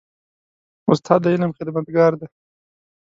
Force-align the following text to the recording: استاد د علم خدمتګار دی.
استاد 0.91 1.19
د 1.23 1.25
علم 1.33 1.51
خدمتګار 1.57 2.11
دی. 2.19 2.27